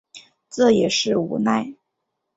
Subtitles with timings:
[0.49, 1.75] 这也是无奈